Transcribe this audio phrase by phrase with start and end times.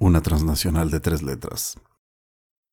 [0.00, 1.78] una transnacional de tres letras.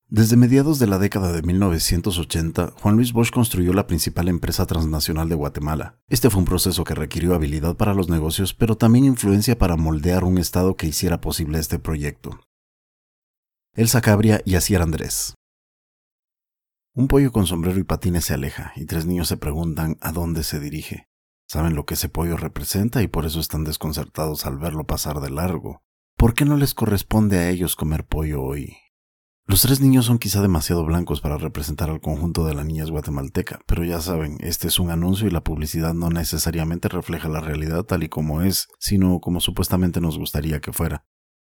[0.09, 5.27] Desde mediados de la década de 1980, Juan Luis Bosch construyó la principal empresa transnacional
[5.27, 5.99] de Guatemala.
[6.07, 10.23] Este fue un proceso que requirió habilidad para los negocios, pero también influencia para moldear
[10.23, 12.39] un Estado que hiciera posible este proyecto.
[13.73, 15.35] Elsa Cabria y Asier Andrés.
[16.95, 20.43] Un pollo con sombrero y patines se aleja, y tres niños se preguntan a dónde
[20.43, 21.09] se dirige.
[21.49, 25.29] Saben lo que ese pollo representa y por eso están desconcertados al verlo pasar de
[25.29, 25.81] largo.
[26.17, 28.75] ¿Por qué no les corresponde a ellos comer pollo hoy?
[29.45, 33.59] Los tres niños son quizá demasiado blancos para representar al conjunto de la niñez guatemalteca,
[33.67, 37.83] pero ya saben, este es un anuncio y la publicidad no necesariamente refleja la realidad
[37.83, 41.05] tal y como es, sino como supuestamente nos gustaría que fuera.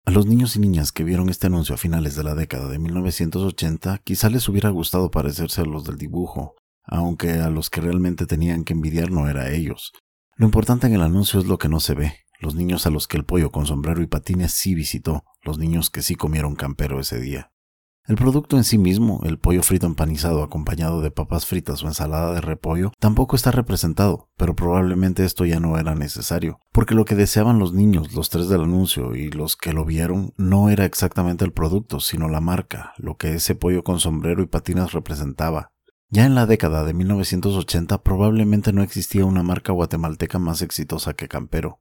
[0.06, 2.78] A los niños y niñas que vieron este anuncio a finales de la década de
[2.78, 6.54] 1980, quizá les hubiera gustado parecerse a los del dibujo,
[6.84, 9.92] aunque a los que realmente tenían que envidiar no era a ellos.
[10.36, 13.08] Lo importante en el anuncio es lo que no se ve, los niños a los
[13.08, 17.00] que el pollo con sombrero y patines sí visitó, los niños que sí comieron campero
[17.00, 17.50] ese día.
[18.06, 22.34] El producto en sí mismo, el pollo frito empanizado acompañado de papas fritas o ensalada
[22.34, 27.14] de repollo, tampoco está representado, pero probablemente esto ya no era necesario, porque lo que
[27.14, 31.46] deseaban los niños, los tres del anuncio y los que lo vieron, no era exactamente
[31.46, 35.72] el producto, sino la marca, lo que ese pollo con sombrero y patinas representaba.
[36.10, 41.26] Ya en la década de 1980 probablemente no existía una marca guatemalteca más exitosa que
[41.26, 41.80] Campero.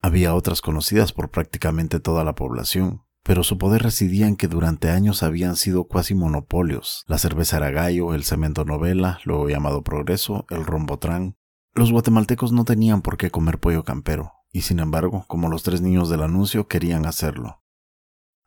[0.00, 4.90] Había otras conocidas por prácticamente toda la población, pero su poder residía en que durante
[4.90, 7.04] años habían sido cuasi monopolios.
[7.08, 11.36] La cerveza era gallo, el cemento novela, luego llamado progreso, el rombotrán.
[11.74, 15.80] Los guatemaltecos no tenían por qué comer pollo campero, y sin embargo, como los tres
[15.80, 17.62] niños del anuncio, querían hacerlo.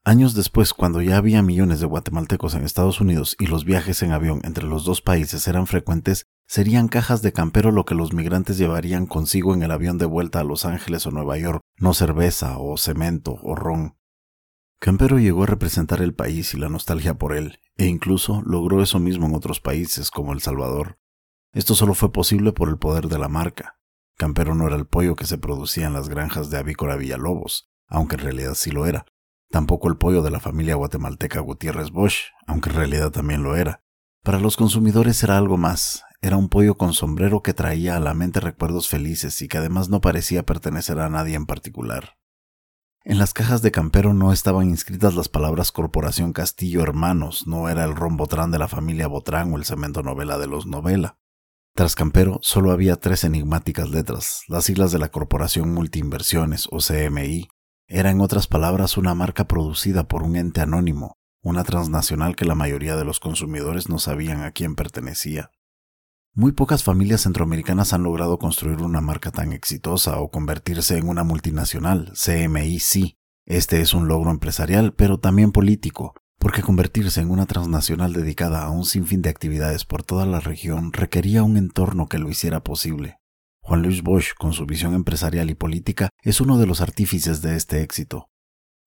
[0.03, 4.13] Años después, cuando ya había millones de guatemaltecos en Estados Unidos y los viajes en
[4.13, 8.57] avión entre los dos países eran frecuentes, serían cajas de campero lo que los migrantes
[8.57, 12.57] llevarían consigo en el avión de vuelta a Los Ángeles o Nueva York, no cerveza
[12.57, 13.95] o cemento o ron.
[14.77, 18.99] Campero llegó a representar el país y la nostalgia por él, e incluso logró eso
[18.99, 20.99] mismo en otros países como El Salvador.
[21.53, 23.79] Esto solo fue posible por el poder de la marca.
[24.17, 28.17] Campero no era el pollo que se producía en las granjas de Avícola Villalobos, aunque
[28.17, 29.05] en realidad sí lo era.
[29.51, 33.85] Tampoco el pollo de la familia guatemalteca Gutiérrez Bosch, aunque en realidad también lo era.
[34.21, 38.13] Para los consumidores era algo más, era un pollo con sombrero que traía a la
[38.13, 42.17] mente recuerdos felices y que además no parecía pertenecer a nadie en particular.
[43.03, 47.83] En las cajas de Campero no estaban inscritas las palabras Corporación Castillo Hermanos, no era
[47.83, 51.17] el ron Botrán de la familia Botrán o el cemento novela de los Novela.
[51.73, 57.49] Tras Campero solo había tres enigmáticas letras, las siglas de la Corporación Multiinversiones o CMI.
[57.87, 62.53] Era en otras palabras una marca producida por un ente anónimo, una transnacional que la
[62.53, 65.49] mayoría de los consumidores no sabían a quién pertenecía.
[66.33, 71.25] Muy pocas familias centroamericanas han logrado construir una marca tan exitosa o convertirse en una
[71.25, 72.13] multinacional.
[72.13, 73.17] CMI sí.
[73.45, 78.69] Este es un logro empresarial, pero también político, porque convertirse en una transnacional dedicada a
[78.69, 83.17] un sinfín de actividades por toda la región requería un entorno que lo hiciera posible.
[83.59, 87.57] Juan Luis Bosch, con su visión empresarial y política, es uno de los artífices de
[87.57, 88.29] este éxito.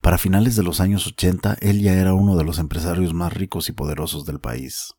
[0.00, 3.68] Para finales de los años 80, él ya era uno de los empresarios más ricos
[3.68, 4.94] y poderosos del país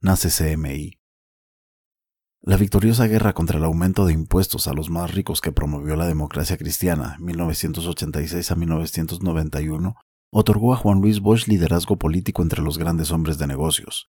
[0.00, 0.92] nace CMI.
[2.40, 6.06] La victoriosa guerra contra el aumento de impuestos a los más ricos que promovió la
[6.06, 9.96] democracia cristiana 1986 a 1991
[10.30, 14.08] otorgó a Juan Luis Bosch liderazgo político entre los grandes hombres de negocios.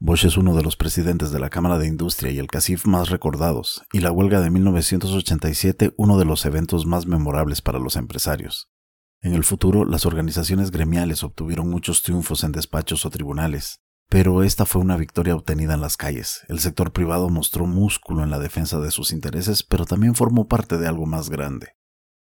[0.00, 3.10] Bosch es uno de los presidentes de la Cámara de Industria y el CACIF más
[3.10, 8.68] recordados, y la huelga de 1987 uno de los eventos más memorables para los empresarios.
[9.20, 13.80] En el futuro, las organizaciones gremiales obtuvieron muchos triunfos en despachos o tribunales,
[14.10, 16.44] pero esta fue una victoria obtenida en las calles.
[16.48, 20.78] El sector privado mostró músculo en la defensa de sus intereses, pero también formó parte
[20.78, 21.76] de algo más grande.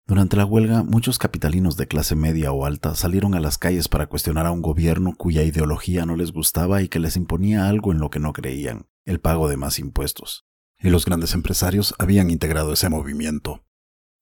[0.05, 4.09] Durante la huelga, muchos capitalinos de clase media o alta salieron a las calles para
[4.09, 8.01] cuestionar a un gobierno cuya ideología no les gustaba y que les imponía algo en
[8.01, 10.47] lo que no creían, el pago de más impuestos.
[10.81, 13.63] Y los grandes empresarios habían integrado ese movimiento.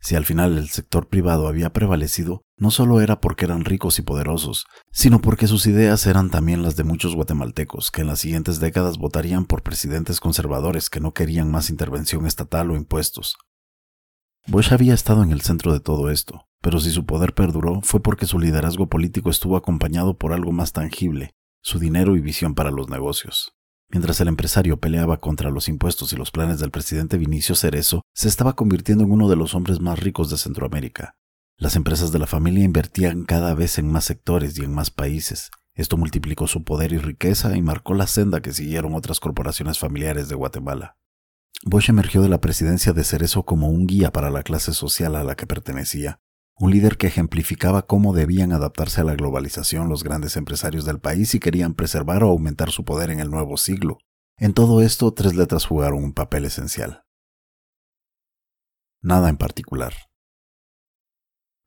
[0.00, 4.02] Si al final el sector privado había prevalecido, no solo era porque eran ricos y
[4.02, 8.60] poderosos, sino porque sus ideas eran también las de muchos guatemaltecos que en las siguientes
[8.60, 13.36] décadas votarían por presidentes conservadores que no querían más intervención estatal o impuestos.
[14.46, 18.00] Bush había estado en el centro de todo esto, pero si su poder perduró fue
[18.00, 22.70] porque su liderazgo político estuvo acompañado por algo más tangible, su dinero y visión para
[22.70, 23.56] los negocios.
[23.88, 28.28] Mientras el empresario peleaba contra los impuestos y los planes del presidente Vinicio Cerezo, se
[28.28, 31.16] estaba convirtiendo en uno de los hombres más ricos de Centroamérica.
[31.56, 35.50] Las empresas de la familia invertían cada vez en más sectores y en más países.
[35.74, 40.28] Esto multiplicó su poder y riqueza y marcó la senda que siguieron otras corporaciones familiares
[40.28, 40.96] de Guatemala.
[41.62, 45.24] Bosch emergió de la presidencia de Cerezo como un guía para la clase social a
[45.24, 46.20] la que pertenecía.
[46.58, 51.30] Un líder que ejemplificaba cómo debían adaptarse a la globalización los grandes empresarios del país
[51.30, 53.98] si querían preservar o aumentar su poder en el nuevo siglo.
[54.38, 57.02] En todo esto, tres letras jugaron un papel esencial.
[59.02, 59.92] Nada en particular.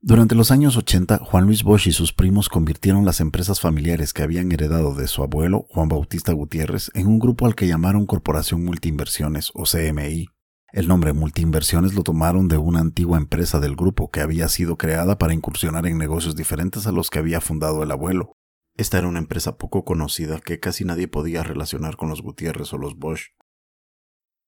[0.02, 4.22] Durante los años 80, Juan Luis Bosch y sus primos convirtieron las empresas familiares que
[4.22, 8.64] habían heredado de su abuelo, Juan Bautista Gutiérrez, en un grupo al que llamaron Corporación
[8.64, 10.28] Multiinversiones o CMI.
[10.72, 15.18] El nombre Multiinversiones lo tomaron de una antigua empresa del grupo que había sido creada
[15.18, 18.36] para incursionar en negocios diferentes a los que había fundado el abuelo.
[18.76, 22.78] Esta era una empresa poco conocida que casi nadie podía relacionar con los Gutiérrez o
[22.78, 23.32] los Bosch.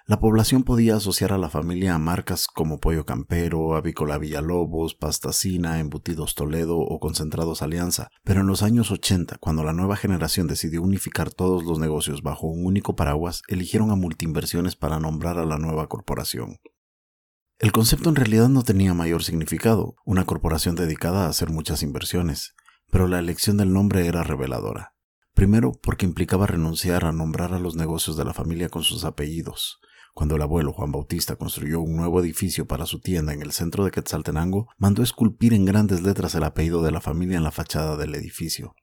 [0.07, 5.79] La población podía asociar a la familia a marcas como Pollo Campero, Avícola Villalobos, Pastacina,
[5.79, 10.83] Embutidos Toledo o Concentrados Alianza, pero en los años 80, cuando la nueva generación decidió
[10.83, 15.59] unificar todos los negocios bajo un único paraguas, eligieron a Multinversiones para nombrar a la
[15.59, 16.59] nueva corporación.
[17.61, 22.57] El concepto en realidad no tenía mayor significado, una corporación dedicada a hacer muchas inversiones,
[22.91, 24.95] pero la elección del nombre era reveladora.
[25.33, 29.79] Primero, porque implicaba renunciar a nombrar a los negocios de la familia con sus apellidos.
[30.15, 33.85] Cuando el abuelo Juan Bautista construyó un nuevo edificio para su tienda en el centro
[33.85, 37.97] de Quetzaltenango, mandó esculpir en grandes letras el apellido de la familia en la fachada
[37.97, 38.75] del edificio.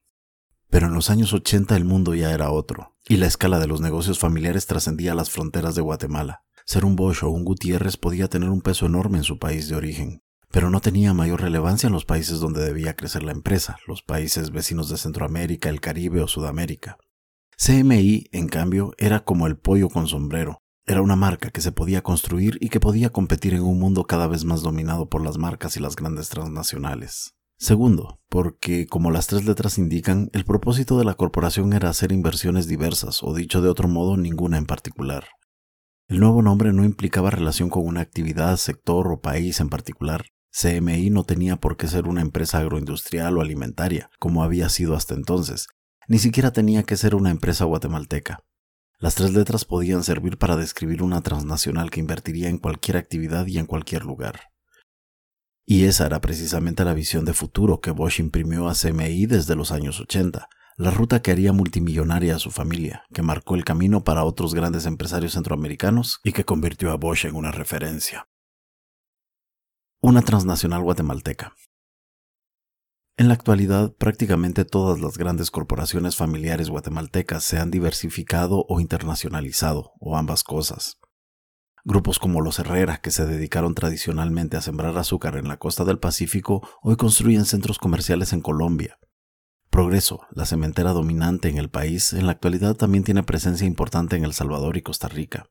[0.72, 3.80] Pero en los años 80 el mundo ya era otro, y la escala de los
[3.80, 6.44] negocios familiares trascendía las fronteras de Guatemala.
[6.66, 9.76] Ser un Bosch o un Gutiérrez podía tener un peso enorme en su país de
[9.76, 14.02] origen, pero no tenía mayor relevancia en los países donde debía crecer la empresa, los
[14.02, 16.98] países vecinos de Centroamérica, el Caribe o Sudamérica.
[17.58, 22.02] CMI, en cambio, era como el pollo con sombrero, era una marca que se podía
[22.02, 25.78] construir y que podía competir en un mundo cada vez más dominado por las marcas
[25.78, 27.36] y las grandes transnacionales.
[27.60, 32.66] Segundo, porque, como las tres letras indican, el propósito de la corporación era hacer inversiones
[32.66, 35.26] diversas, o dicho de otro modo, ninguna en particular.
[36.08, 40.26] El nuevo nombre no implicaba relación con una actividad, sector o país en particular.
[40.52, 45.14] CMI no tenía por qué ser una empresa agroindustrial o alimentaria, como había sido hasta
[45.14, 45.68] entonces,
[46.08, 48.40] ni siquiera tenía que ser una empresa guatemalteca.
[49.02, 53.58] Las tres letras podían servir para describir una transnacional que invertiría en cualquier actividad y
[53.58, 54.52] en cualquier lugar.
[55.66, 59.72] Y esa era precisamente la visión de futuro que Bosch imprimió a CMI desde los
[59.72, 64.26] años 80, la ruta que haría multimillonaria a su familia, que marcó el camino para
[64.26, 68.28] otros grandes empresarios centroamericanos y que convirtió a Bosch en una referencia.
[70.02, 71.54] Una transnacional guatemalteca.
[73.20, 79.92] En la actualidad, prácticamente todas las grandes corporaciones familiares guatemaltecas se han diversificado o internacionalizado,
[80.00, 81.00] o ambas cosas.
[81.84, 86.00] Grupos como los Herrera, que se dedicaron tradicionalmente a sembrar azúcar en la costa del
[86.00, 89.00] Pacífico, hoy construyen centros comerciales en Colombia.
[89.70, 94.24] Progreso, la cementera dominante en el país, en la actualidad también tiene presencia importante en
[94.24, 95.50] El Salvador y Costa Rica.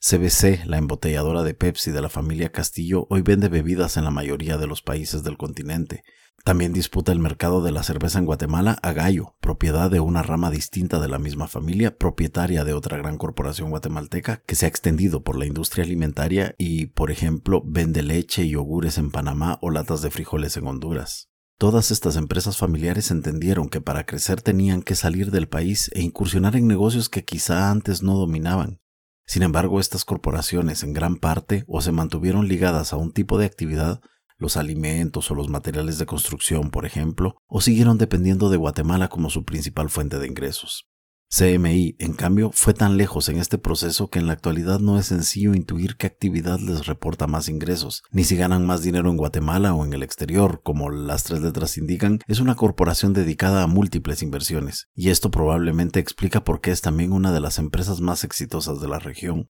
[0.00, 4.56] CBC, la embotelladora de Pepsi de la familia Castillo, hoy vende bebidas en la mayoría
[4.56, 6.02] de los países del continente,
[6.44, 10.50] también disputa el mercado de la cerveza en Guatemala a Gallo, propiedad de una rama
[10.50, 15.22] distinta de la misma familia, propietaria de otra gran corporación guatemalteca que se ha extendido
[15.22, 20.02] por la industria alimentaria y, por ejemplo, vende leche y yogures en Panamá o latas
[20.02, 21.30] de frijoles en Honduras.
[21.58, 26.56] Todas estas empresas familiares entendieron que para crecer tenían que salir del país e incursionar
[26.56, 28.80] en negocios que quizá antes no dominaban.
[29.26, 33.44] Sin embargo, estas corporaciones en gran parte o se mantuvieron ligadas a un tipo de
[33.44, 34.00] actividad
[34.40, 39.30] los alimentos o los materiales de construcción, por ejemplo, o siguieron dependiendo de Guatemala como
[39.30, 40.86] su principal fuente de ingresos.
[41.32, 45.06] CMI, en cambio, fue tan lejos en este proceso que en la actualidad no es
[45.06, 49.72] sencillo intuir qué actividad les reporta más ingresos, ni si ganan más dinero en Guatemala
[49.72, 54.22] o en el exterior, como las tres letras indican, es una corporación dedicada a múltiples
[54.22, 58.80] inversiones, y esto probablemente explica por qué es también una de las empresas más exitosas
[58.80, 59.48] de la región.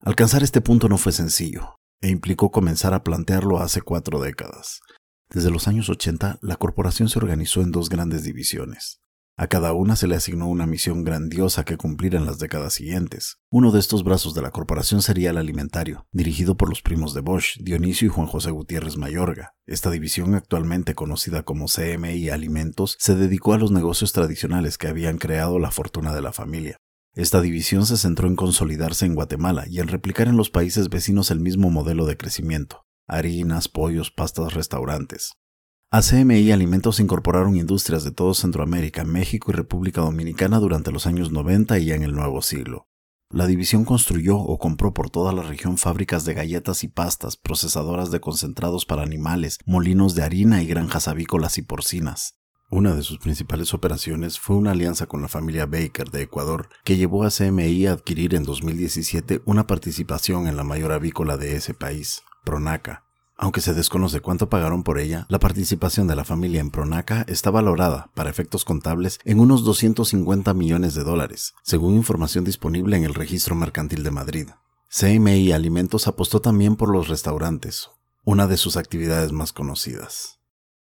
[0.00, 4.80] Alcanzar este punto no fue sencillo e implicó comenzar a plantearlo hace cuatro décadas.
[5.28, 9.00] Desde los años 80, la corporación se organizó en dos grandes divisiones.
[9.40, 13.38] A cada una se le asignó una misión grandiosa que cumplir en las décadas siguientes.
[13.50, 17.22] Uno de estos brazos de la corporación sería el alimentario, dirigido por los primos de
[17.22, 19.54] Bosch, Dionisio y Juan José Gutiérrez Mayorga.
[19.66, 25.16] Esta división, actualmente conocida como CMI Alimentos, se dedicó a los negocios tradicionales que habían
[25.16, 26.76] creado la fortuna de la familia.
[27.14, 31.32] Esta división se centró en consolidarse en Guatemala y en replicar en los países vecinos
[31.32, 35.32] el mismo modelo de crecimiento, harinas, pollos, pastas, restaurantes.
[35.90, 41.32] A CMI Alimentos incorporaron industrias de todo Centroamérica, México y República Dominicana durante los años
[41.32, 42.86] 90 y en el nuevo siglo.
[43.28, 48.12] La división construyó o compró por toda la región fábricas de galletas y pastas, procesadoras
[48.12, 52.39] de concentrados para animales, molinos de harina y granjas avícolas y porcinas.
[52.72, 56.96] Una de sus principales operaciones fue una alianza con la familia Baker de Ecuador, que
[56.96, 61.74] llevó a CMI a adquirir en 2017 una participación en la mayor avícola de ese
[61.74, 63.02] país, Pronaca.
[63.36, 67.50] Aunque se desconoce cuánto pagaron por ella, la participación de la familia en Pronaca está
[67.50, 73.14] valorada, para efectos contables, en unos 250 millones de dólares, según información disponible en el
[73.14, 74.48] Registro Mercantil de Madrid.
[74.96, 77.90] CMI Alimentos apostó también por los restaurantes,
[78.24, 80.39] una de sus actividades más conocidas.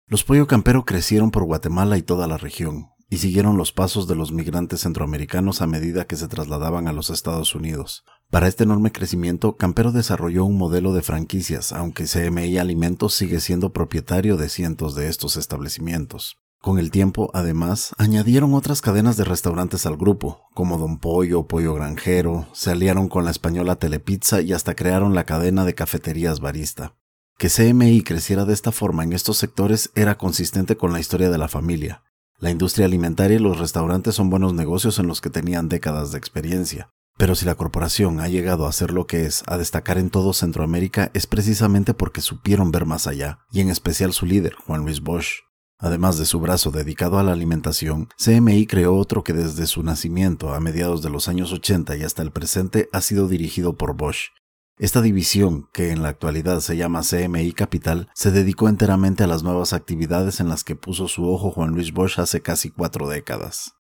[0.08, 4.16] Los pollo campero crecieron por Guatemala y toda la región, y siguieron los pasos de
[4.16, 8.04] los migrantes centroamericanos a medida que se trasladaban a los Estados Unidos.
[8.30, 13.72] Para este enorme crecimiento, Campero desarrolló un modelo de franquicias, aunque CMI Alimentos sigue siendo
[13.72, 16.38] propietario de cientos de estos establecimientos.
[16.60, 21.74] Con el tiempo, además, añadieron otras cadenas de restaurantes al grupo, como Don Pollo, Pollo
[21.76, 26.96] Granjero, se aliaron con la española Telepizza y hasta crearon la cadena de cafeterías Barista.
[27.38, 31.38] Que CMI creciera de esta forma en estos sectores era consistente con la historia de
[31.38, 32.04] la familia,
[32.44, 36.18] la industria alimentaria y los restaurantes son buenos negocios en los que tenían décadas de
[36.18, 36.90] experiencia.
[37.18, 40.34] Pero si la corporación ha llegado a ser lo que es, a destacar en todo
[40.34, 45.00] Centroamérica, es precisamente porque supieron ver más allá, y en especial su líder, Juan Luis
[45.00, 45.44] Bosch.
[45.80, 50.54] Además de su brazo dedicado a la alimentación, CMI creó otro que desde su nacimiento,
[50.54, 54.32] a mediados de los años 80 y hasta el presente, ha sido dirigido por Bosch,
[54.80, 59.44] esta división, que en la actualidad se llama CMI Capital, se dedicó enteramente a las
[59.44, 63.76] nuevas actividades en las que puso su ojo Juan Luis Bosch hace casi cuatro décadas.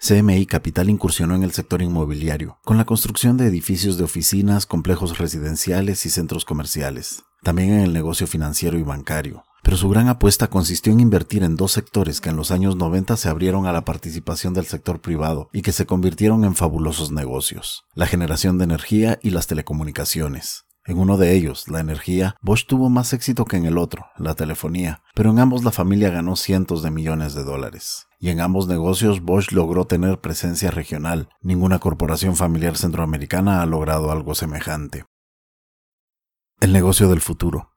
[0.00, 5.18] CMI Capital incursionó en el sector inmobiliario, con la construcción de edificios de oficinas, complejos
[5.18, 10.48] residenciales y centros comerciales, también en el negocio financiero y bancario, pero su gran apuesta
[10.48, 13.84] consistió en invertir en dos sectores que en los años 90 se abrieron a la
[13.84, 19.18] participación del sector privado y que se convirtieron en fabulosos negocios, la generación de energía
[19.22, 20.64] y las telecomunicaciones.
[20.88, 24.34] En uno de ellos, la energía, Bosch tuvo más éxito que en el otro, la
[24.34, 28.06] telefonía, pero en ambos la familia ganó cientos de millones de dólares.
[28.18, 31.28] Y en ambos negocios Bosch logró tener presencia regional.
[31.42, 35.04] Ninguna corporación familiar centroamericana ha logrado algo semejante.
[36.58, 37.72] El negocio del futuro.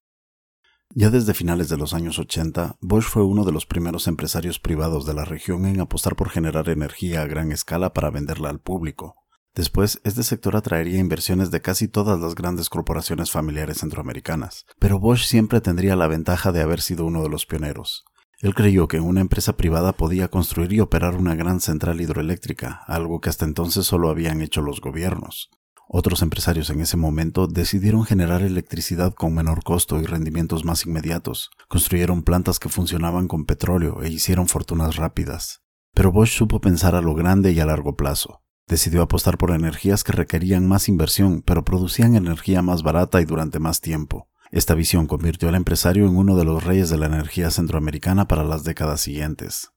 [0.94, 5.06] Ya desde finales de los años 80, Bosch fue uno de los primeros empresarios privados
[5.06, 9.16] de la región en apostar por generar energía a gran escala para venderla al público.
[9.56, 15.24] Después, este sector atraería inversiones de casi todas las grandes corporaciones familiares centroamericanas, pero Bosch
[15.24, 18.04] siempre tendría la ventaja de haber sido uno de los pioneros.
[18.40, 23.22] Él creyó que una empresa privada podía construir y operar una gran central hidroeléctrica, algo
[23.22, 25.52] que hasta entonces solo habían hecho los gobiernos.
[25.94, 31.52] Otros empresarios en ese momento decidieron generar electricidad con menor costo y rendimientos más inmediatos.
[31.68, 35.64] Construyeron plantas que funcionaban con petróleo e hicieron fortunas rápidas.
[35.94, 38.42] Pero Bosch supo pensar a lo grande y a largo plazo.
[38.70, 43.60] Decidió apostar por energías que requerían más inversión, pero producían energía más barata y durante
[43.60, 44.30] más tiempo.
[44.50, 48.46] Esta visión convirtió al empresario en uno de los reyes de la energía centroamericana para
[48.46, 49.74] las décadas siguientes.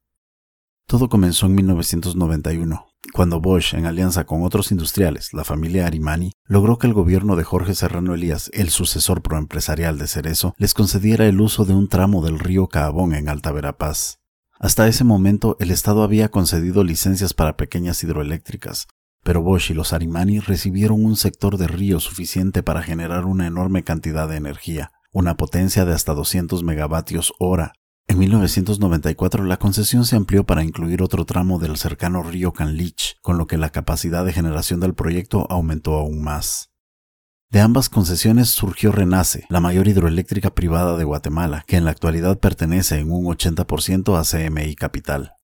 [0.87, 6.79] Todo comenzó en 1991, cuando Bosch, en alianza con otros industriales, la familia Arimani, logró
[6.79, 11.41] que el gobierno de Jorge Serrano Elías, el sucesor proempresarial de Cerezo, les concediera el
[11.41, 14.19] uso de un tramo del río Caabón en Alta Verapaz.
[14.61, 18.87] Hasta ese momento, el Estado había concedido licencias para pequeñas hidroeléctricas,
[19.23, 23.85] pero Bosch y los Arimani recibieron un sector de río suficiente para generar una enorme
[23.85, 27.73] cantidad de energía, una potencia de hasta 200 megavatios hora,
[28.07, 33.39] en 1994 la concesión se amplió para incluir otro tramo del cercano río Canlich, con
[33.39, 36.71] lo que la capacidad de generación del proyecto aumentó aún más.
[37.51, 42.41] De ambas concesiones surgió Renace, la mayor hidroeléctrica privada de Guatemala, que en la actualidad
[42.41, 45.35] pertenece en un 80% a CMI Capital.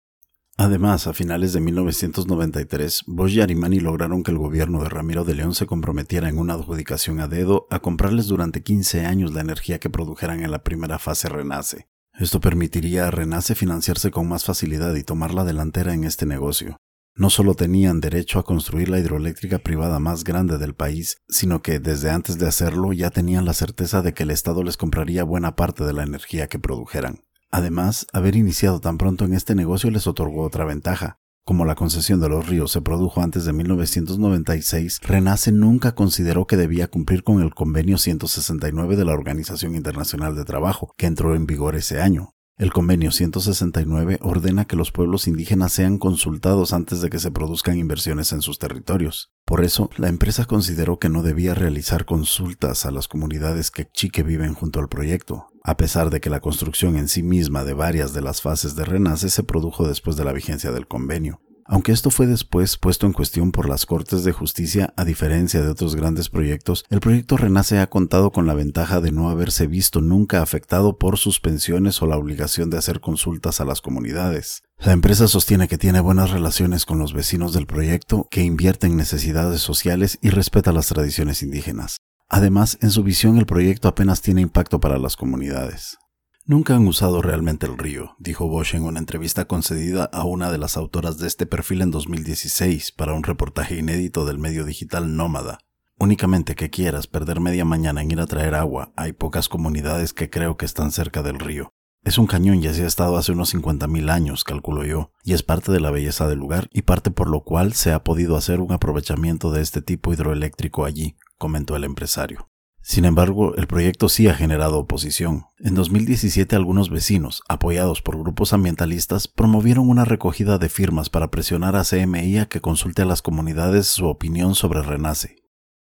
[0.57, 5.35] Además, a finales de 1993, Bosch y Arimani lograron que el gobierno de Ramiro de
[5.35, 9.79] León se comprometiera en una adjudicación a dedo a comprarles durante 15 años la energía
[9.79, 11.87] que produjeran en la primera fase Renace.
[12.21, 16.77] Esto permitiría a Renace financiarse con más facilidad y tomar la delantera en este negocio.
[17.17, 21.79] No solo tenían derecho a construir la hidroeléctrica privada más grande del país, sino que
[21.79, 25.57] desde antes de hacerlo ya tenían la certeza de que el Estado les compraría buena
[25.57, 27.25] parte de la energía que produjeran.
[27.51, 31.17] Además, haber iniciado tan pronto en este negocio les otorgó otra ventaja.
[31.51, 36.57] Como la concesión de los ríos se produjo antes de 1996, Renace nunca consideró que
[36.57, 41.47] debía cumplir con el convenio 169 de la Organización Internacional de Trabajo, que entró en
[41.47, 42.37] vigor ese año.
[42.57, 47.79] El convenio 169 ordena que los pueblos indígenas sean consultados antes de que se produzcan
[47.79, 49.33] inversiones en sus territorios.
[49.45, 54.23] Por eso, la empresa consideró que no debía realizar consultas a las comunidades quechí que
[54.23, 58.13] viven junto al proyecto, a pesar de que la construcción en sí misma de varias
[58.13, 61.41] de las fases de Renace se produjo después de la vigencia del convenio.
[61.73, 65.69] Aunque esto fue después puesto en cuestión por las Cortes de Justicia, a diferencia de
[65.69, 70.01] otros grandes proyectos, el proyecto Renace ha contado con la ventaja de no haberse visto
[70.01, 74.65] nunca afectado por suspensiones o la obligación de hacer consultas a las comunidades.
[74.79, 78.97] La empresa sostiene que tiene buenas relaciones con los vecinos del proyecto, que invierte en
[78.97, 81.99] necesidades sociales y respeta las tradiciones indígenas.
[82.33, 85.99] Además, en su visión el proyecto apenas tiene impacto para las comunidades.
[86.47, 90.59] Nunca han usado realmente el río, dijo Bosch en una entrevista concedida a una de
[90.59, 95.59] las autoras de este perfil en 2016 para un reportaje inédito del medio digital Nómada.
[95.99, 100.31] Únicamente que quieras perder media mañana en ir a traer agua, hay pocas comunidades que
[100.31, 101.73] creo que están cerca del río.
[102.05, 105.43] Es un cañón y así ha estado hace unos 50.000 años, calculo yo, y es
[105.43, 108.61] parte de la belleza del lugar y parte por lo cual se ha podido hacer
[108.61, 112.49] un aprovechamiento de este tipo hidroeléctrico allí, comentó el empresario.
[112.83, 115.47] Sin embargo, el proyecto sí ha generado oposición.
[115.59, 121.77] En 2017 algunos vecinos, apoyados por grupos ambientalistas, promovieron una recogida de firmas para presionar
[121.77, 125.37] a CMI a que consulte a las comunidades su opinión sobre Renace.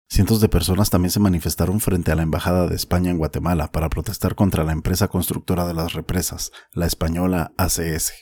[0.09, 3.89] Cientos de personas también se manifestaron frente a la Embajada de España en Guatemala para
[3.89, 8.13] protestar contra la empresa constructora de las represas, la española ACS.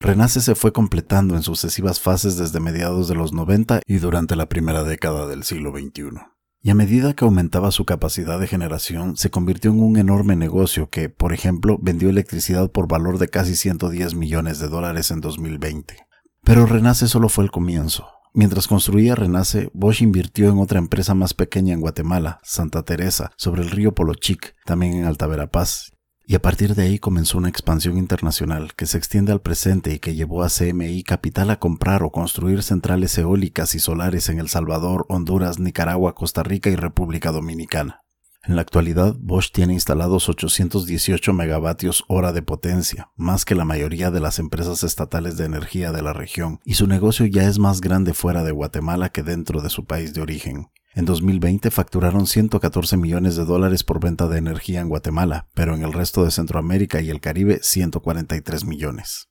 [0.00, 4.48] Renace se fue completando en sucesivas fases desde mediados de los 90 y durante la
[4.48, 6.31] primera década del siglo XXI.
[6.64, 10.88] Y a medida que aumentaba su capacidad de generación, se convirtió en un enorme negocio
[10.90, 16.06] que, por ejemplo, vendió electricidad por valor de casi 110 millones de dólares en 2020.
[16.44, 18.06] Pero Renace solo fue el comienzo.
[18.32, 23.62] Mientras construía Renace, Bosch invirtió en otra empresa más pequeña en Guatemala, Santa Teresa, sobre
[23.62, 25.91] el río Polochic, también en Alta Verapaz,
[26.32, 29.98] y a partir de ahí comenzó una expansión internacional que se extiende al presente y
[29.98, 34.48] que llevó a CMI Capital a comprar o construir centrales eólicas y solares en El
[34.48, 38.00] Salvador, Honduras, Nicaragua, Costa Rica y República Dominicana.
[38.44, 44.10] En la actualidad, Bosch tiene instalados 818 megavatios hora de potencia, más que la mayoría
[44.10, 47.82] de las empresas estatales de energía de la región, y su negocio ya es más
[47.82, 50.68] grande fuera de Guatemala que dentro de su país de origen.
[50.94, 55.82] En 2020 facturaron 114 millones de dólares por venta de energía en Guatemala, pero en
[55.82, 59.28] el resto de Centroamérica y el Caribe 143 millones.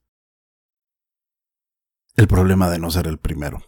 [2.15, 3.61] El problema de no ser el primero.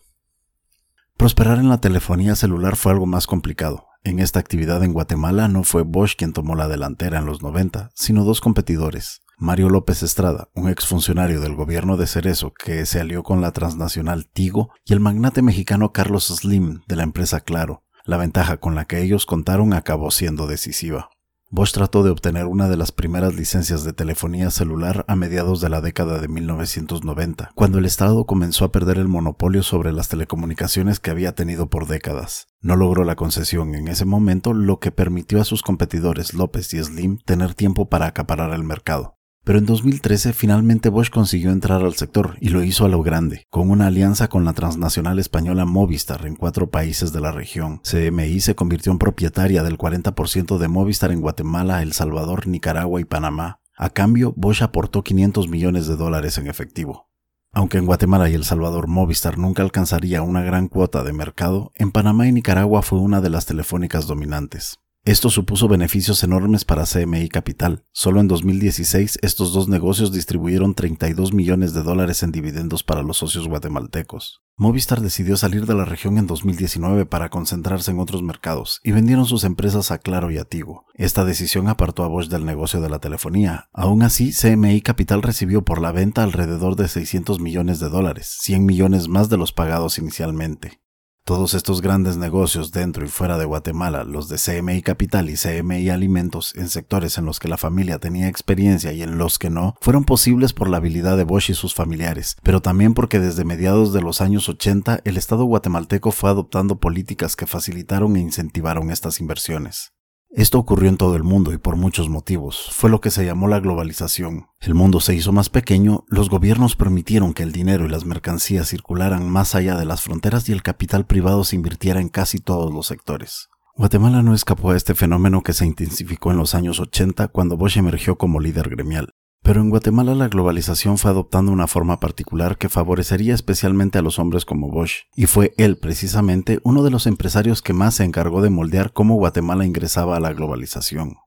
[1.17, 3.85] Prosperar en la telefonía celular fue algo más complicado.
[4.03, 7.91] En esta actividad en Guatemala no fue Bosch quien tomó la delantera en los 90,
[7.93, 9.21] sino dos competidores.
[9.37, 14.27] Mario López Estrada, un exfuncionario del gobierno de Cerezo que se alió con la transnacional
[14.27, 17.82] Tigo, y el magnate mexicano Carlos Slim de la empresa Claro.
[18.05, 21.09] La ventaja con la que ellos contaron acabó siendo decisiva.
[21.49, 25.69] Bosch trató de obtener una de las primeras licencias de telefonía celular a mediados de
[25.69, 30.99] la década de 1990, cuando el Estado comenzó a perder el monopolio sobre las telecomunicaciones
[30.99, 32.47] que había tenido por décadas.
[32.59, 36.83] No logró la concesión en ese momento, lo que permitió a sus competidores López y
[36.83, 39.19] Slim tener tiempo para acaparar el mercado.
[39.45, 43.45] Pero en 2013 finalmente Bosch consiguió entrar al sector y lo hizo a lo grande,
[43.49, 47.81] con una alianza con la transnacional española Movistar en cuatro países de la región.
[47.83, 53.05] CMI se convirtió en propietaria del 40% de Movistar en Guatemala, El Salvador, Nicaragua y
[53.05, 53.59] Panamá.
[53.75, 57.09] A cambio, Bosch aportó 500 millones de dólares en efectivo.
[57.51, 61.91] Aunque en Guatemala y El Salvador Movistar nunca alcanzaría una gran cuota de mercado, en
[61.91, 64.79] Panamá y Nicaragua fue una de las telefónicas dominantes.
[65.05, 67.83] Esto supuso beneficios enormes para CMI Capital.
[67.91, 73.17] Solo en 2016 estos dos negocios distribuyeron 32 millones de dólares en dividendos para los
[73.17, 74.43] socios guatemaltecos.
[74.55, 79.25] Movistar decidió salir de la región en 2019 para concentrarse en otros mercados y vendieron
[79.25, 80.45] sus empresas a Claro y a.
[80.93, 83.67] Esta decisión apartó a Bosch del negocio de la telefonía.
[83.73, 88.65] Aún así, CMI Capital recibió por la venta alrededor de 600 millones de dólares, 100
[88.65, 90.82] millones más de los pagados inicialmente.
[91.25, 95.89] Todos estos grandes negocios dentro y fuera de Guatemala, los de CMI Capital y CMI
[95.89, 99.77] Alimentos, en sectores en los que la familia tenía experiencia y en los que no,
[99.79, 103.93] fueron posibles por la habilidad de Bosch y sus familiares, pero también porque desde mediados
[103.93, 109.21] de los años 80 el Estado guatemalteco fue adoptando políticas que facilitaron e incentivaron estas
[109.21, 109.93] inversiones.
[110.35, 112.69] Esto ocurrió en todo el mundo y por muchos motivos.
[112.71, 114.47] Fue lo que se llamó la globalización.
[114.61, 118.67] El mundo se hizo más pequeño, los gobiernos permitieron que el dinero y las mercancías
[118.67, 122.73] circularan más allá de las fronteras y el capital privado se invirtiera en casi todos
[122.73, 123.49] los sectores.
[123.75, 127.77] Guatemala no escapó a este fenómeno que se intensificó en los años 80 cuando Bosch
[127.77, 129.13] emergió como líder gremial.
[129.43, 134.17] Pero en Guatemala la globalización fue adoptando una forma particular que favorecería especialmente a los
[134.17, 138.41] hombres como Bosch, y fue él precisamente uno de los empresarios que más se encargó
[138.41, 141.17] de moldear cómo Guatemala ingresaba a la globalización.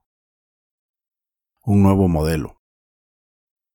[1.63, 2.57] Un nuevo modelo.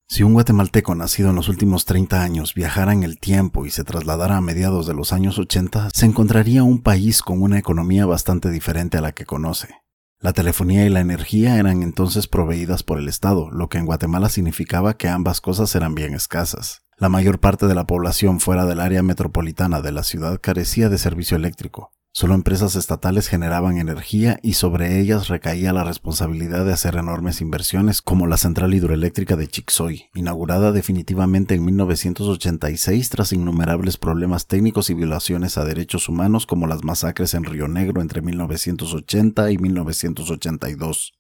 [0.08, 3.84] Si un guatemalteco nacido en los últimos 30 años viajara en el tiempo y se
[3.84, 8.50] trasladara a mediados de los años 80, se encontraría un país con una economía bastante
[8.50, 9.81] diferente a la que conoce.
[10.22, 14.28] La telefonía y la energía eran entonces proveídas por el Estado, lo que en Guatemala
[14.28, 16.84] significaba que ambas cosas eran bien escasas.
[16.96, 20.98] La mayor parte de la población fuera del área metropolitana de la ciudad carecía de
[20.98, 21.90] servicio eléctrico.
[22.14, 28.02] Solo empresas estatales generaban energía y sobre ellas recaía la responsabilidad de hacer enormes inversiones
[28.02, 34.94] como la central hidroeléctrica de Chixoy, inaugurada definitivamente en 1986 tras innumerables problemas técnicos y
[34.94, 41.14] violaciones a derechos humanos como las masacres en Río Negro entre 1980 y 1982.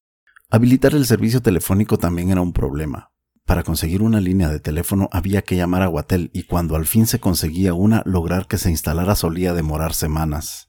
[0.50, 3.12] Habilitar el servicio telefónico también era un problema.
[3.46, 7.06] Para conseguir una línea de teléfono había que llamar a Guatel y cuando al fin
[7.06, 10.68] se conseguía una, lograr que se instalara solía demorar semanas.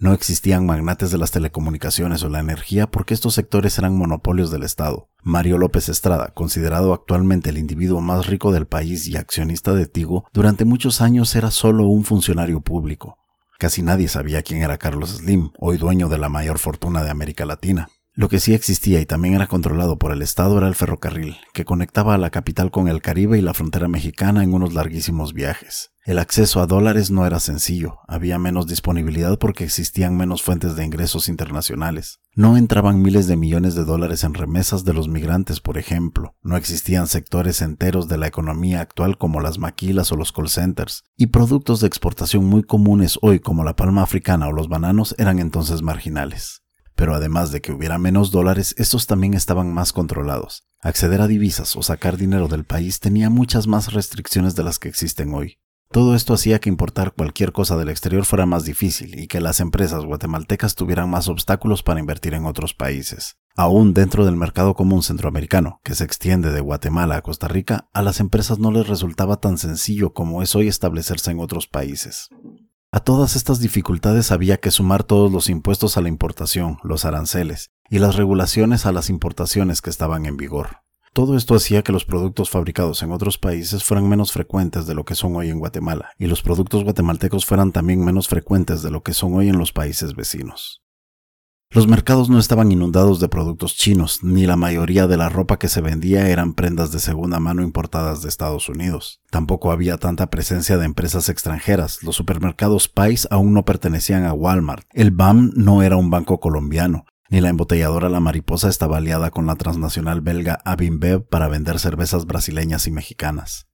[0.00, 4.62] No existían magnates de las telecomunicaciones o la energía porque estos sectores eran monopolios del
[4.62, 5.10] Estado.
[5.22, 10.24] Mario López Estrada, considerado actualmente el individuo más rico del país y accionista de Tigo,
[10.32, 13.18] durante muchos años era solo un funcionario público.
[13.58, 17.44] Casi nadie sabía quién era Carlos Slim, hoy dueño de la mayor fortuna de América
[17.44, 17.90] Latina.
[18.12, 21.64] Lo que sí existía y también era controlado por el Estado era el ferrocarril, que
[21.64, 25.92] conectaba a la capital con el Caribe y la frontera mexicana en unos larguísimos viajes.
[26.04, 30.84] El acceso a dólares no era sencillo, había menos disponibilidad porque existían menos fuentes de
[30.84, 32.18] ingresos internacionales.
[32.34, 36.34] No entraban miles de millones de dólares en remesas de los migrantes, por ejemplo.
[36.42, 41.04] No existían sectores enteros de la economía actual como las maquilas o los call centers.
[41.16, 45.38] Y productos de exportación muy comunes hoy como la palma africana o los bananos eran
[45.38, 46.62] entonces marginales.
[47.00, 50.66] Pero además de que hubiera menos dólares, estos también estaban más controlados.
[50.82, 54.90] Acceder a divisas o sacar dinero del país tenía muchas más restricciones de las que
[54.90, 55.56] existen hoy.
[55.90, 59.60] Todo esto hacía que importar cualquier cosa del exterior fuera más difícil y que las
[59.60, 63.38] empresas guatemaltecas tuvieran más obstáculos para invertir en otros países.
[63.56, 68.02] Aún dentro del mercado común centroamericano, que se extiende de Guatemala a Costa Rica, a
[68.02, 72.28] las empresas no les resultaba tan sencillo como es hoy establecerse en otros países.
[72.92, 77.70] A todas estas dificultades había que sumar todos los impuestos a la importación, los aranceles,
[77.88, 80.78] y las regulaciones a las importaciones que estaban en vigor.
[81.12, 85.04] Todo esto hacía que los productos fabricados en otros países fueran menos frecuentes de lo
[85.04, 89.04] que son hoy en Guatemala, y los productos guatemaltecos fueran también menos frecuentes de lo
[89.04, 90.82] que son hoy en los países vecinos.
[91.72, 95.68] Los mercados no estaban inundados de productos chinos, ni la mayoría de la ropa que
[95.68, 99.20] se vendía eran prendas de segunda mano importadas de Estados Unidos.
[99.30, 102.02] Tampoco había tanta presencia de empresas extranjeras.
[102.02, 104.84] Los supermercados Pais aún no pertenecían a Walmart.
[104.92, 109.46] El BAM no era un banco colombiano, ni la embotelladora La Mariposa estaba aliada con
[109.46, 113.69] la transnacional belga Abinbev para vender cervezas brasileñas y mexicanas.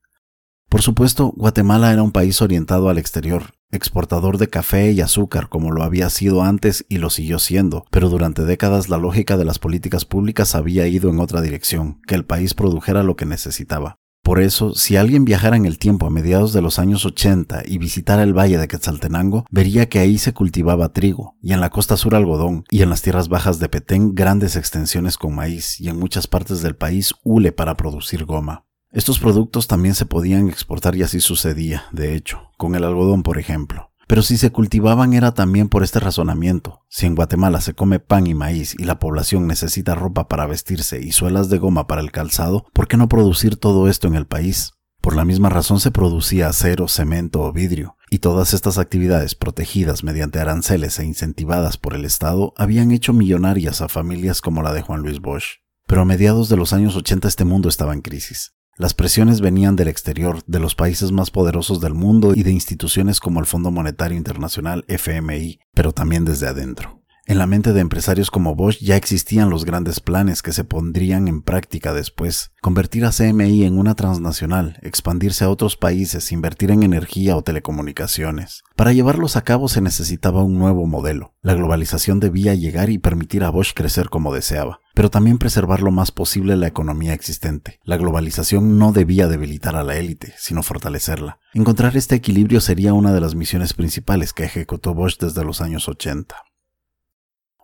[0.68, 5.70] Por supuesto, Guatemala era un país orientado al exterior, exportador de café y azúcar como
[5.70, 9.58] lo había sido antes y lo siguió siendo, pero durante décadas la lógica de las
[9.58, 13.98] políticas públicas había ido en otra dirección, que el país produjera lo que necesitaba.
[14.26, 17.78] Por eso, si alguien viajara en el tiempo a mediados de los años 80 y
[17.78, 21.96] visitara el valle de Quetzaltenango, vería que ahí se cultivaba trigo, y en la costa
[21.96, 26.00] sur algodón, y en las tierras bajas de Petén grandes extensiones con maíz, y en
[26.00, 28.66] muchas partes del país hule para producir goma.
[28.96, 33.36] Estos productos también se podían exportar y así sucedía, de hecho, con el algodón por
[33.36, 33.90] ejemplo.
[34.06, 36.80] Pero si se cultivaban era también por este razonamiento.
[36.88, 40.98] Si en Guatemala se come pan y maíz y la población necesita ropa para vestirse
[40.98, 44.24] y suelas de goma para el calzado, ¿por qué no producir todo esto en el
[44.24, 44.72] país?
[45.02, 50.04] Por la misma razón se producía acero, cemento o vidrio, y todas estas actividades protegidas
[50.04, 54.80] mediante aranceles e incentivadas por el Estado habían hecho millonarias a familias como la de
[54.80, 55.58] Juan Luis Bosch.
[55.86, 58.55] Pero a mediados de los años 80 este mundo estaba en crisis.
[58.78, 63.20] Las presiones venían del exterior, de los países más poderosos del mundo y de instituciones
[63.20, 67.00] como el Fondo Monetario Internacional FMI, pero también desde adentro.
[67.28, 71.26] En la mente de empresarios como Bosch ya existían los grandes planes que se pondrían
[71.26, 72.52] en práctica después.
[72.62, 78.62] Convertir a CMI en una transnacional, expandirse a otros países, invertir en energía o telecomunicaciones.
[78.76, 81.34] Para llevarlos a cabo se necesitaba un nuevo modelo.
[81.42, 85.90] La globalización debía llegar y permitir a Bosch crecer como deseaba, pero también preservar lo
[85.90, 87.80] más posible la economía existente.
[87.82, 91.40] La globalización no debía debilitar a la élite, sino fortalecerla.
[91.54, 95.88] Encontrar este equilibrio sería una de las misiones principales que ejecutó Bosch desde los años
[95.88, 96.36] 80.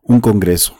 [0.04, 0.76] Un congreso.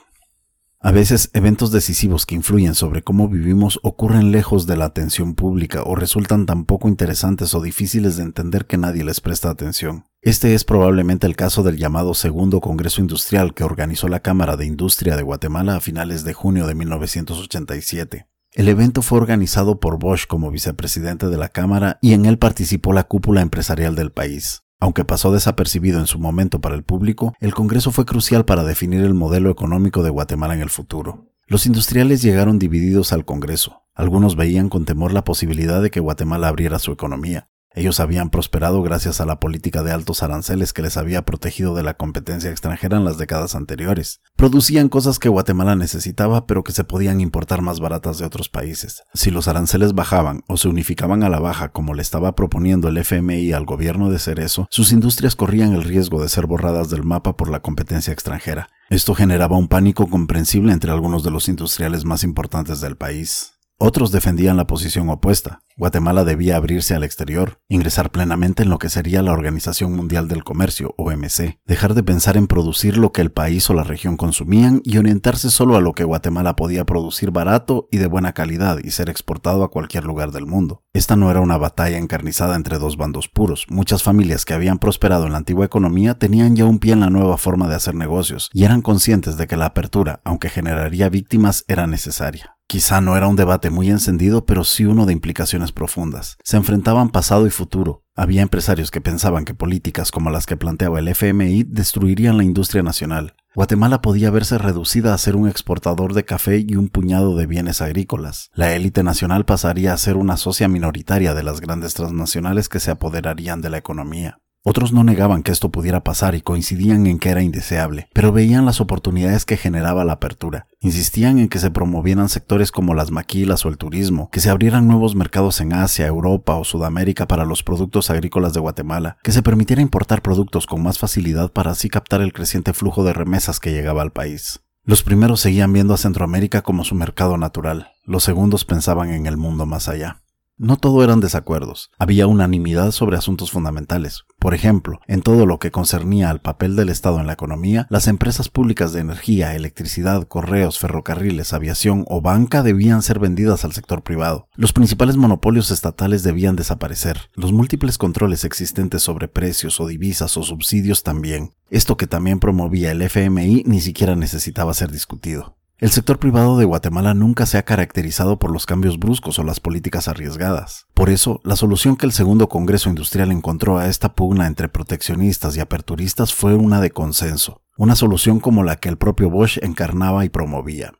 [0.80, 5.84] A veces eventos decisivos que influyen sobre cómo vivimos ocurren lejos de la atención pública
[5.84, 10.06] o resultan tan poco interesantes o difíciles de entender que nadie les presta atención.
[10.22, 14.66] Este es probablemente el caso del llamado Segundo Congreso Industrial que organizó la Cámara de
[14.66, 18.26] Industria de Guatemala a finales de junio de 1987.
[18.54, 22.92] El evento fue organizado por Bosch como vicepresidente de la Cámara y en él participó
[22.92, 24.64] la cúpula empresarial del país.
[24.82, 29.02] Aunque pasó desapercibido en su momento para el público, el Congreso fue crucial para definir
[29.02, 31.28] el modelo económico de Guatemala en el futuro.
[31.46, 33.84] Los industriales llegaron divididos al Congreso.
[33.94, 37.48] Algunos veían con temor la posibilidad de que Guatemala abriera su economía.
[37.74, 41.82] Ellos habían prosperado gracias a la política de altos aranceles que les había protegido de
[41.82, 44.20] la competencia extranjera en las décadas anteriores.
[44.36, 49.02] Producían cosas que Guatemala necesitaba pero que se podían importar más baratas de otros países.
[49.14, 52.98] Si los aranceles bajaban o se unificaban a la baja como le estaba proponiendo el
[52.98, 57.36] FMI al gobierno de Cerezo, sus industrias corrían el riesgo de ser borradas del mapa
[57.36, 58.68] por la competencia extranjera.
[58.90, 63.51] Esto generaba un pánico comprensible entre algunos de los industriales más importantes del país.
[63.84, 65.64] Otros defendían la posición opuesta.
[65.76, 70.44] Guatemala debía abrirse al exterior, ingresar plenamente en lo que sería la Organización Mundial del
[70.44, 74.82] Comercio, OMC, dejar de pensar en producir lo que el país o la región consumían
[74.84, 78.92] y orientarse solo a lo que Guatemala podía producir barato y de buena calidad y
[78.92, 80.84] ser exportado a cualquier lugar del mundo.
[80.92, 83.66] Esta no era una batalla encarnizada entre dos bandos puros.
[83.68, 87.10] Muchas familias que habían prosperado en la antigua economía tenían ya un pie en la
[87.10, 91.64] nueva forma de hacer negocios y eran conscientes de que la apertura, aunque generaría víctimas,
[91.66, 92.56] era necesaria.
[92.72, 96.38] Quizá no era un debate muy encendido, pero sí uno de implicaciones profundas.
[96.42, 98.02] Se enfrentaban pasado y futuro.
[98.16, 102.82] Había empresarios que pensaban que políticas como las que planteaba el FMI destruirían la industria
[102.82, 103.34] nacional.
[103.54, 107.82] Guatemala podía verse reducida a ser un exportador de café y un puñado de bienes
[107.82, 108.48] agrícolas.
[108.54, 112.90] La élite nacional pasaría a ser una socia minoritaria de las grandes transnacionales que se
[112.90, 114.38] apoderarían de la economía.
[114.64, 118.64] Otros no negaban que esto pudiera pasar y coincidían en que era indeseable, pero veían
[118.64, 120.68] las oportunidades que generaba la apertura.
[120.78, 124.86] Insistían en que se promovieran sectores como las maquilas o el turismo, que se abrieran
[124.86, 129.42] nuevos mercados en Asia, Europa o Sudamérica para los productos agrícolas de Guatemala, que se
[129.42, 133.72] permitiera importar productos con más facilidad para así captar el creciente flujo de remesas que
[133.72, 134.60] llegaba al país.
[134.84, 139.36] Los primeros seguían viendo a Centroamérica como su mercado natural, los segundos pensaban en el
[139.36, 140.22] mundo más allá.
[140.58, 144.24] No todo eran desacuerdos, había unanimidad sobre asuntos fundamentales.
[144.42, 148.08] Por ejemplo, en todo lo que concernía al papel del Estado en la economía, las
[148.08, 154.02] empresas públicas de energía, electricidad, correos, ferrocarriles, aviación o banca debían ser vendidas al sector
[154.02, 154.48] privado.
[154.56, 157.30] Los principales monopolios estatales debían desaparecer.
[157.34, 161.52] Los múltiples controles existentes sobre precios o divisas o subsidios también.
[161.70, 165.56] Esto que también promovía el FMI ni siquiera necesitaba ser discutido.
[165.78, 169.58] El sector privado de Guatemala nunca se ha caracterizado por los cambios bruscos o las
[169.58, 170.86] políticas arriesgadas.
[170.94, 175.56] Por eso, la solución que el segundo Congreso Industrial encontró a esta pugna entre proteccionistas
[175.56, 180.24] y aperturistas fue una de consenso, una solución como la que el propio Bosch encarnaba
[180.24, 180.92] y promovía.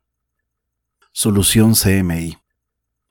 [1.13, 2.39] Solución CMI.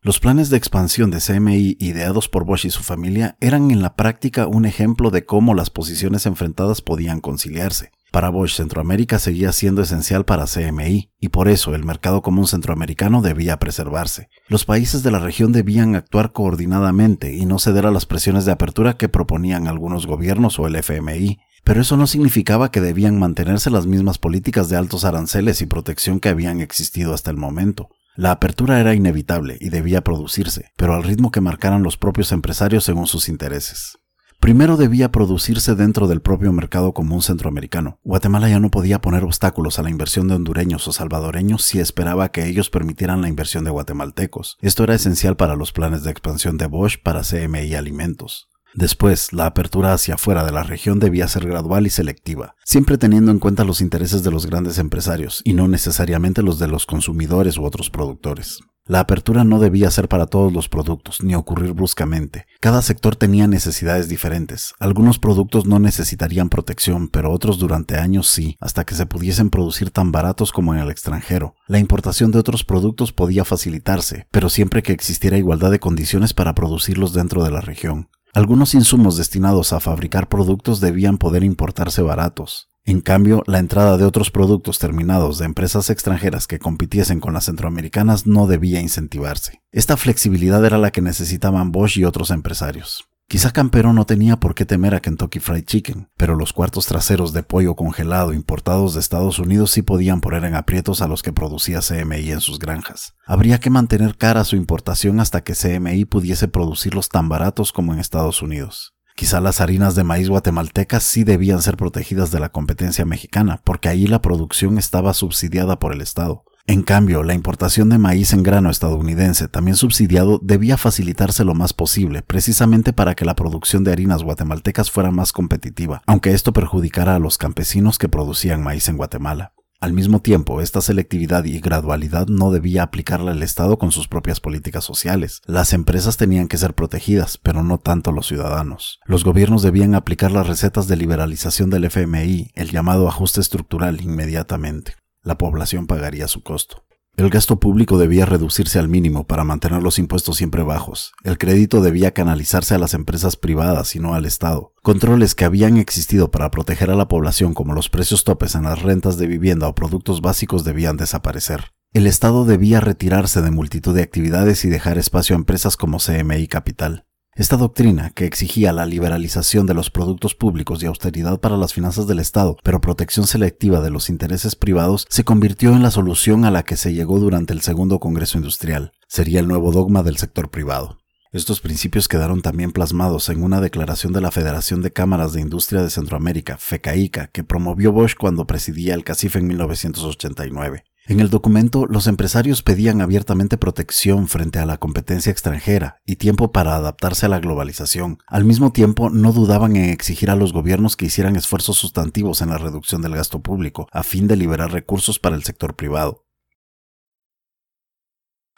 [0.02, 3.95] Los planes de expansión de CMI ideados por Bosch y su familia eran en la
[3.95, 7.91] práctica un ejemplo de cómo las posiciones enfrentadas podían conciliarse.
[8.12, 13.21] Para Bosch, Centroamérica seguía siendo esencial para CMI, y por eso el mercado común centroamericano
[13.21, 14.28] debía preservarse.
[14.50, 18.52] Los países de la región debían actuar coordinadamente y no ceder a las presiones de
[18.52, 23.69] apertura que proponían algunos gobiernos o el FMI, pero eso no significaba que debían mantenerse
[23.69, 27.88] las mismas políticas de altos aranceles y protección que habían existido hasta el momento.
[28.17, 32.84] La apertura era inevitable y debía producirse, pero al ritmo que marcaran los propios empresarios
[32.84, 34.00] según sus intereses.
[34.41, 37.99] Primero debía producirse dentro del propio mercado común centroamericano.
[38.04, 42.32] Guatemala ya no podía poner obstáculos a la inversión de hondureños o salvadoreños si esperaba
[42.32, 44.58] que ellos permitieran la inversión de guatemaltecos.
[44.60, 48.49] Esto era esencial para los planes de expansión de Bosch para CMI Alimentos.
[48.73, 53.32] Después, la apertura hacia afuera de la región debía ser gradual y selectiva, siempre teniendo
[53.32, 57.58] en cuenta los intereses de los grandes empresarios y no necesariamente los de los consumidores
[57.58, 58.62] u otros productores.
[58.88, 62.48] La apertura no debía ser para todos los productos, ni ocurrir bruscamente.
[62.60, 64.74] Cada sector tenía necesidades diferentes.
[64.80, 69.91] Algunos productos no necesitarían protección, pero otros durante años sí, hasta que se pudiesen producir
[69.91, 71.56] tan baratos como en el extranjero.
[71.67, 76.56] La importación de otros productos podía facilitarse, pero siempre que existiera igualdad de condiciones para
[76.56, 78.10] producirlos dentro de la región.
[78.34, 82.70] Algunos insumos destinados a fabricar productos debían poder importarse baratos.
[82.84, 87.46] En cambio, la entrada de otros productos terminados de empresas extranjeras que compitiesen con las
[87.46, 89.62] centroamericanas no debía incentivarse.
[89.72, 93.08] Esta flexibilidad era la que necesitaban Bosch y otros empresarios.
[93.32, 97.32] Quizá Campero no tenía por qué temer a Kentucky Fried Chicken, pero los cuartos traseros
[97.32, 101.32] de pollo congelado importados de Estados Unidos sí podían poner en aprietos a los que
[101.32, 103.15] producía CMI en sus granjas.
[103.26, 108.00] Habría que mantener cara su importación hasta que CMI pudiese producirlos tan baratos como en
[108.00, 108.96] Estados Unidos.
[109.15, 113.89] Quizá las harinas de maíz guatemaltecas sí debían ser protegidas de la competencia mexicana, porque
[113.89, 116.43] ahí la producción estaba subsidiada por el Estado.
[116.67, 121.74] En cambio, la importación de maíz en grano estadounidense, también subsidiado, debía facilitarse lo más
[121.74, 127.15] posible, precisamente para que la producción de harinas guatemaltecas fuera más competitiva, aunque esto perjudicara
[127.15, 129.54] a los campesinos que producían maíz en Guatemala.
[129.82, 134.39] Al mismo tiempo, esta selectividad y gradualidad no debía aplicarla el Estado con sus propias
[134.39, 135.41] políticas sociales.
[135.48, 139.00] Las empresas tenían que ser protegidas, pero no tanto los ciudadanos.
[139.06, 144.98] Los gobiernos debían aplicar las recetas de liberalización del FMI, el llamado ajuste estructural, inmediatamente.
[145.24, 146.84] La población pagaría su costo.
[147.21, 151.13] El gasto público debía reducirse al mínimo para mantener los impuestos siempre bajos.
[151.23, 154.73] El crédito debía canalizarse a las empresas privadas y no al Estado.
[154.81, 158.81] Controles que habían existido para proteger a la población como los precios topes en las
[158.81, 161.73] rentas de vivienda o productos básicos debían desaparecer.
[161.93, 166.47] El Estado debía retirarse de multitud de actividades y dejar espacio a empresas como CMI
[166.47, 167.05] Capital.
[167.36, 172.06] Esta doctrina, que exigía la liberalización de los productos públicos y austeridad para las finanzas
[172.06, 176.52] del Estado, pero protección selectiva de los intereses privados, se convirtió en la solución a
[176.52, 178.91] la que se llegó durante el Segundo Congreso Industrial.
[179.08, 180.98] Sería el nuevo dogma del sector privado.
[181.32, 185.82] Estos principios quedaron también plasmados en una declaración de la Federación de Cámaras de Industria
[185.82, 190.84] de Centroamérica, FECAICA, que promovió Bosch cuando presidía el CACIF en 1989.
[191.12, 196.54] En el documento, los empresarios pedían abiertamente protección frente a la competencia extranjera y tiempo
[196.54, 198.19] para adaptarse a la globalización.
[198.28, 202.47] Al mismo tiempo, no dudaban en exigir a los gobiernos que hicieran esfuerzos sustantivos en
[202.47, 206.26] la reducción del gasto público, a fin de liberar recursos para el sector privado.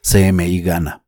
[0.04, 1.08] CMI gana.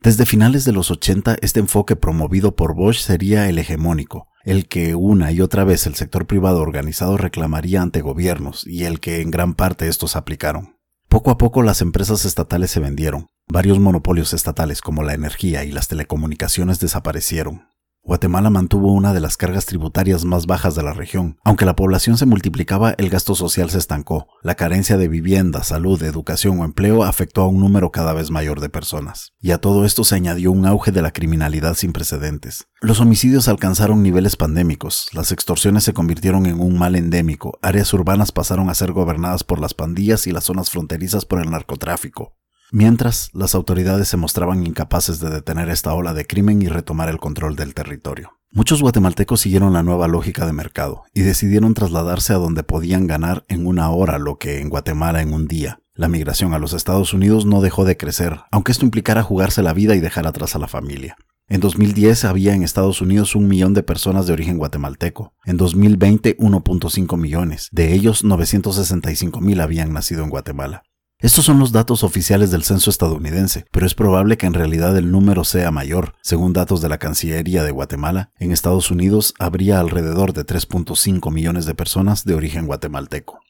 [0.00, 4.94] Desde finales de los 80, este enfoque promovido por Bosch sería el hegemónico, el que
[4.94, 9.32] una y otra vez el sector privado organizado reclamaría ante gobiernos y el que en
[9.32, 10.78] gran parte estos aplicaron.
[11.08, 15.72] Poco a poco las empresas estatales se vendieron, varios monopolios estatales como la energía y
[15.72, 17.66] las telecomunicaciones desaparecieron,
[18.06, 21.40] Guatemala mantuvo una de las cargas tributarias más bajas de la región.
[21.42, 24.28] Aunque la población se multiplicaba, el gasto social se estancó.
[24.44, 28.60] La carencia de vivienda, salud, educación o empleo afectó a un número cada vez mayor
[28.60, 29.32] de personas.
[29.40, 32.68] Y a todo esto se añadió un auge de la criminalidad sin precedentes.
[32.80, 38.30] Los homicidios alcanzaron niveles pandémicos, las extorsiones se convirtieron en un mal endémico, áreas urbanas
[38.30, 42.36] pasaron a ser gobernadas por las pandillas y las zonas fronterizas por el narcotráfico.
[42.72, 47.18] Mientras, las autoridades se mostraban incapaces de detener esta ola de crimen y retomar el
[47.18, 48.32] control del territorio.
[48.52, 53.44] Muchos guatemaltecos siguieron la nueva lógica de mercado y decidieron trasladarse a donde podían ganar
[53.48, 55.80] en una hora lo que en Guatemala en un día.
[55.94, 59.72] La migración a los Estados Unidos no dejó de crecer, aunque esto implicara jugarse la
[59.72, 61.16] vida y dejar atrás a la familia.
[61.48, 65.32] En 2010 había en Estados Unidos un millón de personas de origen guatemalteco.
[65.44, 67.68] En 2020 1.5 millones.
[67.70, 70.82] De ellos 965 mil habían nacido en Guatemala.
[71.18, 75.10] Estos son los datos oficiales del censo estadounidense, pero es probable que en realidad el
[75.10, 76.12] número sea mayor.
[76.20, 81.64] Según datos de la Cancillería de Guatemala, en Estados Unidos habría alrededor de 3.5 millones
[81.64, 83.40] de personas de origen guatemalteco.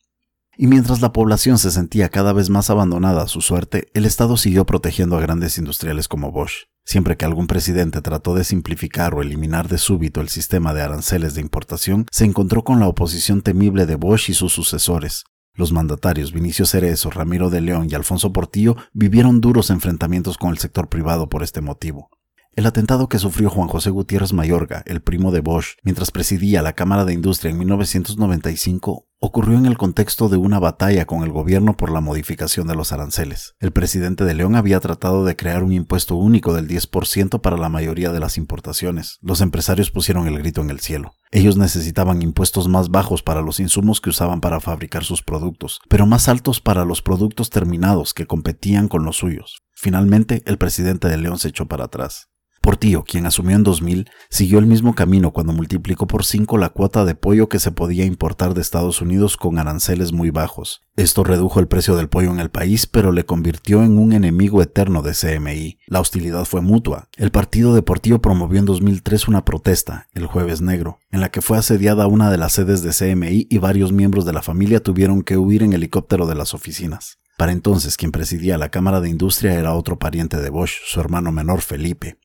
[0.56, 4.36] Y mientras la población se sentía cada vez más abandonada a su suerte, el Estado
[4.36, 6.68] siguió protegiendo a grandes industriales como Bosch.
[6.84, 11.34] Siempre que algún presidente trató de simplificar o eliminar de súbito el sistema de aranceles
[11.34, 15.24] de importación, se encontró con la oposición temible de Bosch y sus sucesores,
[15.56, 20.58] los mandatarios Vinicio Cerezo, Ramiro de León y Alfonso Portillo vivieron duros enfrentamientos con el
[20.58, 22.10] sector privado por este motivo.
[22.56, 26.72] El atentado que sufrió Juan José Gutiérrez Mayorga, el primo de Bosch, mientras presidía la
[26.72, 31.76] Cámara de Industria en 1995, ocurrió en el contexto de una batalla con el gobierno
[31.76, 33.56] por la modificación de los aranceles.
[33.60, 37.68] El presidente de León había tratado de crear un impuesto único del 10% para la
[37.68, 39.18] mayoría de las importaciones.
[39.20, 41.12] Los empresarios pusieron el grito en el cielo.
[41.32, 46.06] Ellos necesitaban impuestos más bajos para los insumos que usaban para fabricar sus productos, pero
[46.06, 49.58] más altos para los productos terminados que competían con los suyos.
[49.74, 52.30] Finalmente, el presidente de León se echó para atrás.
[52.66, 57.04] Portillo, quien asumió en 2000, siguió el mismo camino cuando multiplicó por 5 la cuota
[57.04, 60.80] de pollo que se podía importar de Estados Unidos con aranceles muy bajos.
[60.96, 64.62] Esto redujo el precio del pollo en el país, pero le convirtió en un enemigo
[64.62, 65.78] eterno de CMI.
[65.86, 67.08] La hostilidad fue mutua.
[67.16, 71.42] El partido de Portillo promovió en 2003 una protesta, el Jueves Negro, en la que
[71.42, 75.22] fue asediada una de las sedes de CMI y varios miembros de la familia tuvieron
[75.22, 77.20] que huir en helicóptero de las oficinas.
[77.38, 81.30] Para entonces quien presidía la Cámara de Industria era otro pariente de Bosch, su hermano
[81.30, 82.18] menor Felipe.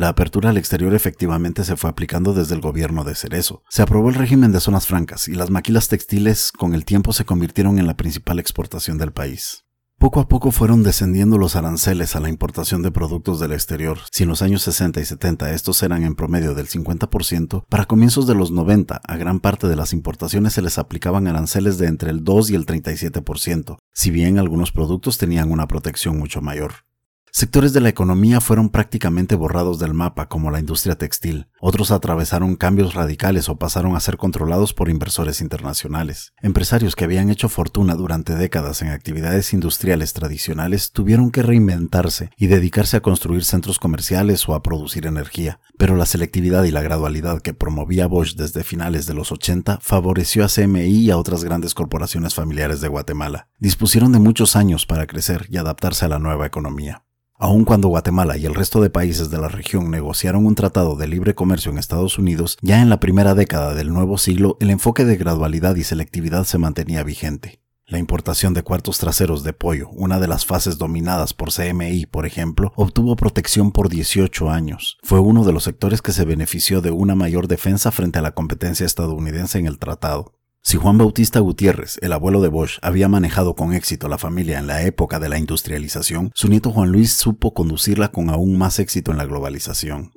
[0.00, 3.62] La apertura al exterior efectivamente se fue aplicando desde el gobierno de Cerezo.
[3.68, 7.26] Se aprobó el régimen de zonas francas y las maquilas textiles con el tiempo se
[7.26, 9.66] convirtieron en la principal exportación del país.
[9.98, 13.98] Poco a poco fueron descendiendo los aranceles a la importación de productos del exterior.
[14.10, 18.26] Si en los años 60 y 70 estos eran en promedio del 50%, para comienzos
[18.26, 22.10] de los 90 a gran parte de las importaciones se les aplicaban aranceles de entre
[22.10, 26.89] el 2 y el 37%, si bien algunos productos tenían una protección mucho mayor.
[27.32, 31.46] Sectores de la economía fueron prácticamente borrados del mapa, como la industria textil.
[31.60, 36.32] Otros atravesaron cambios radicales o pasaron a ser controlados por inversores internacionales.
[36.42, 42.48] Empresarios que habían hecho fortuna durante décadas en actividades industriales tradicionales tuvieron que reinventarse y
[42.48, 45.60] dedicarse a construir centros comerciales o a producir energía.
[45.78, 50.44] Pero la selectividad y la gradualidad que promovía Bosch desde finales de los 80 favoreció
[50.44, 53.48] a CMI y a otras grandes corporaciones familiares de Guatemala.
[53.58, 57.04] Dispusieron de muchos años para crecer y adaptarse a la nueva economía.
[57.42, 61.08] Aun cuando Guatemala y el resto de países de la región negociaron un tratado de
[61.08, 65.06] libre comercio en Estados Unidos, ya en la primera década del nuevo siglo el enfoque
[65.06, 67.62] de gradualidad y selectividad se mantenía vigente.
[67.86, 72.26] La importación de cuartos traseros de pollo, una de las fases dominadas por CMI, por
[72.26, 74.98] ejemplo, obtuvo protección por 18 años.
[75.02, 78.32] Fue uno de los sectores que se benefició de una mayor defensa frente a la
[78.32, 80.34] competencia estadounidense en el tratado.
[80.62, 84.66] Si Juan Bautista Gutiérrez, el abuelo de Bosch, había manejado con éxito la familia en
[84.66, 89.10] la época de la industrialización, su nieto Juan Luis supo conducirla con aún más éxito
[89.10, 90.12] en la globalización.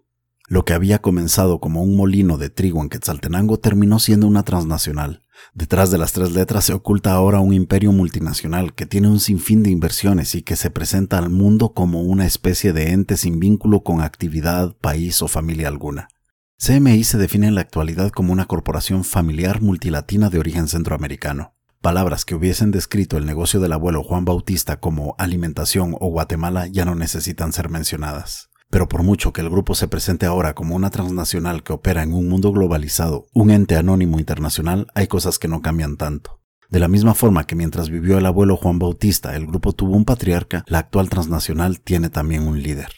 [0.50, 5.24] Lo que había comenzado como un molino de trigo en Quetzaltenango terminó siendo una transnacional.
[5.54, 9.64] Detrás de las tres letras se oculta ahora un imperio multinacional que tiene un sinfín
[9.64, 13.82] de inversiones y que se presenta al mundo como una especie de ente sin vínculo
[13.82, 16.10] con actividad, país o familia alguna.
[16.58, 21.54] CMI se define en la actualidad como una corporación familiar multilatina de origen centroamericano.
[21.82, 26.86] Palabras que hubiesen descrito el negocio del abuelo Juan Bautista como alimentación o Guatemala ya
[26.86, 28.50] no necesitan ser mencionadas.
[28.70, 32.14] Pero por mucho que el grupo se presente ahora como una transnacional que opera en
[32.14, 36.40] un mundo globalizado, un ente anónimo internacional, hay cosas que no cambian tanto.
[36.70, 40.06] De la misma forma que mientras vivió el abuelo Juan Bautista el grupo tuvo un
[40.06, 42.94] patriarca, la actual transnacional tiene también un líder.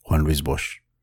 [0.00, 0.81] Juan Luis Bosch